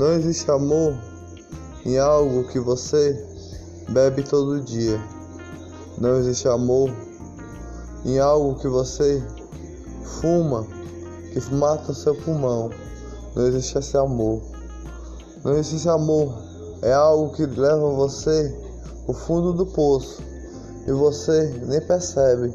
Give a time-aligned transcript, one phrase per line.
[0.00, 0.94] Não existe amor
[1.84, 3.22] em algo que você
[3.90, 4.98] bebe todo dia.
[5.98, 6.90] Não existe amor
[8.06, 9.22] em algo que você
[10.02, 10.66] fuma,
[11.30, 12.70] que mata o seu pulmão.
[13.36, 14.40] Não existe esse amor.
[15.44, 16.32] Não existe amor.
[16.80, 18.58] É algo que leva você
[19.06, 20.22] ao fundo do poço
[20.86, 22.54] e você nem percebe.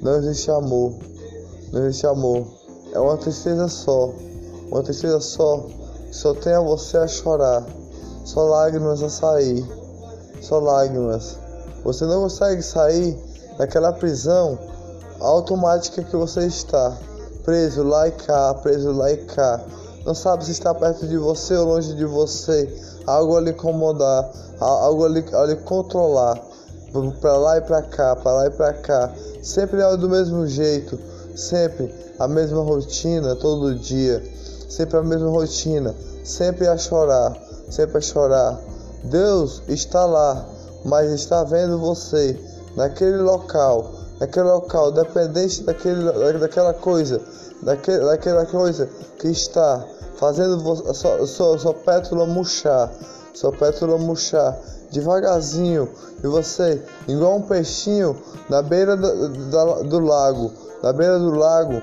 [0.00, 0.94] Não existe amor.
[1.72, 2.44] Não existe amor.
[2.92, 4.12] É uma tristeza só.
[4.68, 5.64] Uma tristeza só.
[6.12, 7.64] Só tem a você a chorar.
[8.22, 9.66] Só lágrimas a sair.
[10.42, 11.38] Só lágrimas.
[11.82, 13.18] Você não consegue sair
[13.56, 14.58] daquela prisão
[15.18, 16.96] automática que você está.
[17.44, 19.58] Preso lá e cá, preso lá e cá.
[20.04, 22.68] Não sabe se está perto de você ou longe de você.
[23.06, 26.38] Algo a lhe incomodar, algo a lhe, a lhe controlar.
[27.22, 29.10] Para lá e para cá, para lá e para cá.
[29.42, 30.98] Sempre é do mesmo jeito.
[31.34, 34.22] Sempre a mesma rotina todo dia.
[34.68, 35.94] Sempre a mesma rotina.
[36.24, 37.36] Sempre a chorar.
[37.70, 38.60] Sempre a chorar.
[39.04, 40.46] Deus está lá,
[40.84, 42.38] mas está vendo você
[42.76, 47.20] naquele local, naquele local, dependente daquele, daquela coisa,
[47.62, 49.84] daquele, daquela coisa que está
[50.16, 50.60] fazendo
[50.94, 52.92] sua, sua, sua pétula murchar,
[53.34, 54.56] sua pétula murchar
[54.92, 55.88] devagarzinho
[56.22, 58.16] e você, igual um peixinho
[58.48, 60.52] na beira do, do, do lago,
[60.82, 61.80] na beira do lago,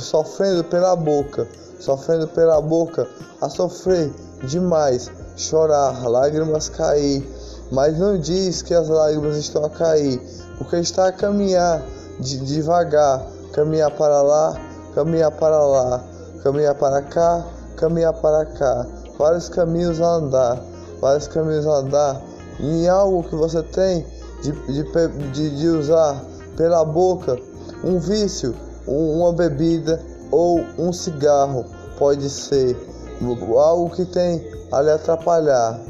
[0.00, 1.46] sofrendo pela boca,
[1.78, 3.06] sofrendo pela boca,
[3.40, 4.10] a sofrer
[4.44, 7.26] demais, chorar, lágrimas cair,
[7.70, 10.20] mas não diz que as lágrimas estão a cair,
[10.56, 11.82] porque está a caminhar
[12.18, 14.56] de, devagar, caminhar para lá,
[14.94, 16.02] caminhar para lá,
[16.42, 17.44] caminhar para cá,
[17.76, 18.86] caminhar para cá,
[19.18, 20.62] vários caminhos a andar,
[21.00, 22.22] vários caminhos a andar,
[22.60, 24.04] em algo que você tem
[24.42, 24.52] de,
[25.32, 26.24] de, de usar
[26.56, 27.36] pela boca,
[27.84, 28.54] um vício,
[28.86, 31.64] uma bebida ou um cigarro,
[31.98, 32.76] pode ser
[33.56, 35.80] algo que tem a lhe atrapalhar,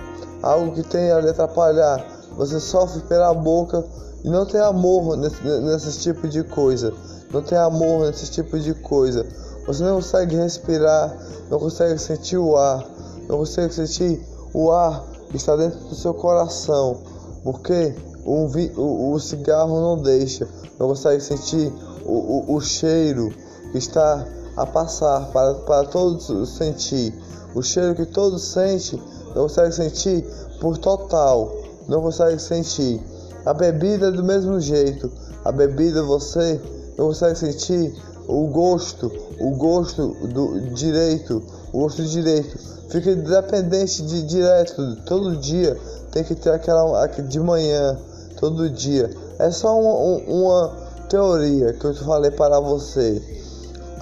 [0.42, 2.04] algo que tem a lhe atrapalhar.
[2.36, 3.84] Você sofre pela boca
[4.24, 6.92] e não tem amor nesse, nesse tipo de coisa.
[7.32, 9.26] Não tem amor nesse tipo de coisa.
[9.66, 11.14] Você não consegue respirar,
[11.50, 12.86] não consegue sentir o ar,
[13.28, 17.02] não consegue sentir o ar que está dentro do seu coração,
[17.44, 17.94] porque
[18.28, 18.46] o,
[18.76, 20.46] o, o cigarro não deixa,
[20.78, 21.72] não consegue sentir
[22.04, 23.32] o, o, o cheiro
[23.72, 27.14] que está a passar para, para todos sentir.
[27.54, 29.00] O cheiro que todos sentem,
[29.34, 30.26] não consegue sentir
[30.60, 31.54] por total,
[31.88, 33.00] não consegue sentir.
[33.46, 35.10] A bebida é do mesmo jeito,
[35.44, 36.60] a bebida você
[36.98, 37.94] não consegue sentir
[38.26, 39.10] o gosto,
[39.40, 42.58] o gosto do direito, o gosto direito.
[42.90, 45.78] Fica dependente de direto, todo dia
[46.12, 47.98] tem que ter aquela de manhã,
[48.38, 49.10] todo dia.
[49.38, 50.72] É só uma, uma
[51.08, 53.22] teoria que eu falei para você.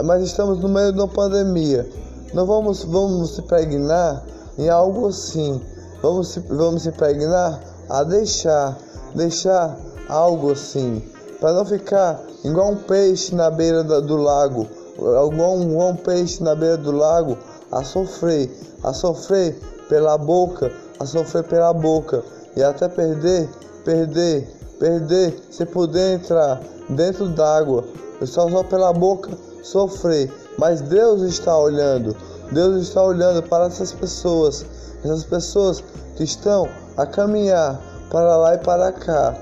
[0.04, 1.88] Mas estamos no meio de uma pandemia.
[2.34, 4.24] Não vamos, vamos se pregnar
[4.58, 5.60] em algo assim.
[6.02, 8.76] Vamos se, vamos se pregnar a deixar,
[9.14, 9.76] deixar
[10.08, 11.02] algo assim.
[11.40, 14.66] Para não ficar igual um peixe na beira do lago.
[14.96, 17.36] Igual um, igual um peixe na beira do lago
[17.70, 18.50] a sofrer,
[18.82, 19.58] a sofrer
[19.88, 22.22] pela boca, a sofrer pela boca
[22.56, 23.48] e até perder,
[23.86, 24.48] perder,
[24.80, 27.84] perder, se poder entrar dentro d'água,
[28.24, 29.30] só, só pela boca
[29.62, 30.30] sofrer.
[30.58, 32.16] Mas Deus está olhando,
[32.50, 34.66] Deus está olhando para essas pessoas,
[35.04, 35.84] essas pessoas
[36.16, 37.80] que estão a caminhar
[38.10, 39.36] para lá e para cá,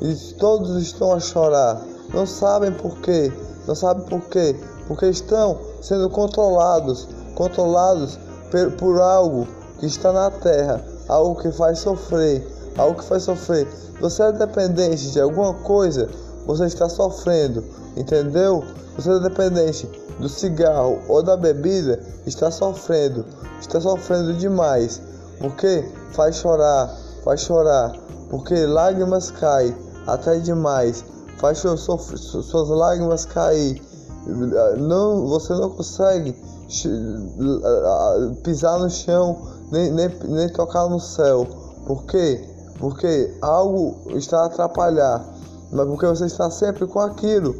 [0.00, 1.82] e todos estão a chorar,
[2.14, 3.30] não sabem por quê,
[3.66, 4.56] não sabem por quê,
[4.88, 8.18] porque estão sendo controlados, controlados
[8.50, 9.46] por, por algo
[9.78, 12.46] que está na terra, algo que faz sofrer,
[12.80, 13.66] algo que faz sofrer.
[14.00, 16.08] Você é dependente de alguma coisa,
[16.46, 17.62] você está sofrendo,
[17.96, 18.64] entendeu?
[18.96, 23.24] Você é dependente do cigarro ou da bebida, está sofrendo,
[23.60, 25.00] está sofrendo demais,
[25.38, 27.92] porque faz chorar, faz chorar,
[28.28, 29.74] porque lágrimas caem
[30.06, 31.04] até demais,
[31.38, 33.82] faz suas lágrimas cair.
[34.76, 36.36] Não, você não consegue
[38.42, 39.40] pisar no chão
[39.72, 41.46] nem, nem, nem tocar no céu.
[41.86, 42.49] Por quê?
[42.80, 45.24] Porque algo está a atrapalhar
[45.72, 47.54] mas porque você está sempre com aquilo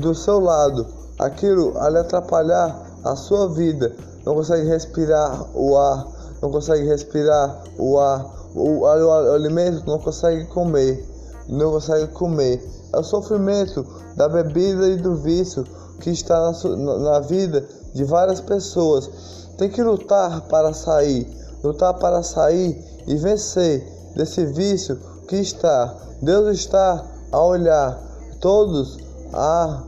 [0.00, 0.86] do seu lado,
[1.18, 3.94] aquilo a lhe atrapalhar a sua vida.
[4.24, 6.06] Não consegue respirar o ar,
[6.40, 8.24] não consegue respirar o ar,
[8.54, 8.86] o, o
[9.34, 11.06] alimento não consegue comer,
[11.48, 12.66] não consegue comer.
[12.92, 15.64] É o sofrimento da bebida e do vício
[16.00, 19.10] que está na, na vida de várias pessoas.
[19.58, 21.28] Tem que lutar para sair,
[21.62, 24.98] lutar para sair e vencer desse vício
[25.28, 25.94] que está.
[26.22, 27.98] Deus está a olhar
[28.40, 28.98] todos
[29.32, 29.82] a,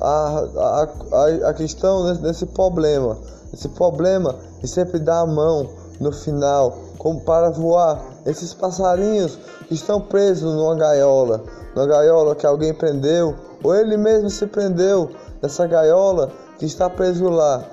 [0.00, 0.46] a,
[1.12, 3.16] a, a, questão desse, desse problema.
[3.52, 5.68] Esse problema e sempre dá a mão
[6.00, 8.02] no final, como para voar.
[8.24, 11.42] Esses passarinhos que estão presos numa gaiola,
[11.74, 15.10] numa gaiola que alguém prendeu, ou ele mesmo se prendeu
[15.40, 17.64] nessa gaiola que está preso lá,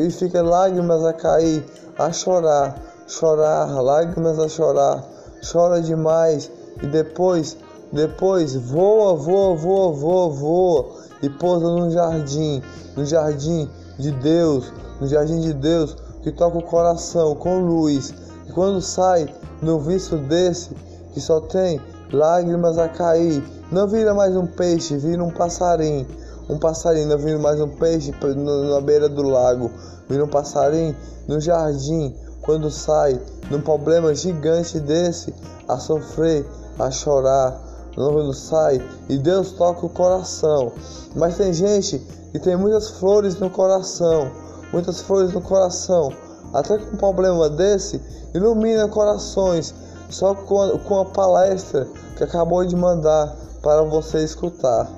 [0.00, 1.64] e fica lágrimas a cair,
[1.98, 5.02] a chorar, chorar, lágrimas a chorar,
[5.50, 6.50] chora demais
[6.82, 7.56] e depois,
[7.92, 10.86] depois voa, voa, voa, voa, voa
[11.22, 12.62] e pousa no jardim,
[12.96, 13.68] no jardim
[13.98, 18.14] de Deus, no jardim de Deus que toca o coração com luz.
[18.48, 20.70] E quando sai no visto desse
[21.12, 21.80] que só tem
[22.12, 26.06] lágrimas a cair, não vira mais um peixe, vira um passarinho.
[26.48, 29.70] Um passarinho, não vira mais um peixe na beira do lago,
[30.08, 30.94] vira um passarinho
[31.26, 32.14] no jardim.
[32.44, 33.18] Quando sai
[33.50, 35.34] num problema gigante desse,
[35.66, 36.46] a sofrer,
[36.78, 37.58] a chorar,
[37.94, 40.72] quando sai e Deus toca o coração.
[41.14, 41.98] Mas tem gente
[42.32, 44.30] que tem muitas flores no coração,
[44.72, 46.12] muitas flores no coração.
[46.52, 48.00] Até com um problema desse,
[48.34, 49.74] ilumina corações
[50.10, 54.88] só com a, com a palestra que acabou de mandar para você escutar.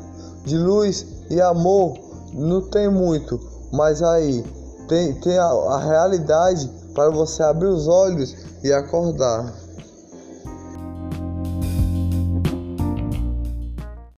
[0.45, 1.95] De luz e amor
[2.33, 3.39] não tem muito,
[3.73, 4.45] mas aí
[4.89, 8.35] tem, tem a, a realidade para você abrir os olhos
[8.65, 9.66] e acordar.